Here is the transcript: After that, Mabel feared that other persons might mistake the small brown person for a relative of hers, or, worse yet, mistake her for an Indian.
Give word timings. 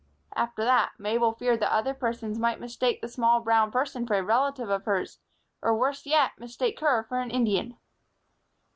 After 0.35 0.63
that, 0.65 0.93
Mabel 0.97 1.31
feared 1.31 1.59
that 1.59 1.71
other 1.71 1.93
persons 1.93 2.39
might 2.39 2.59
mistake 2.59 3.01
the 3.01 3.07
small 3.07 3.39
brown 3.39 3.69
person 3.69 4.07
for 4.07 4.15
a 4.15 4.23
relative 4.23 4.67
of 4.67 4.85
hers, 4.85 5.19
or, 5.61 5.77
worse 5.77 6.07
yet, 6.07 6.31
mistake 6.39 6.79
her 6.79 7.03
for 7.03 7.19
an 7.19 7.29
Indian. 7.29 7.77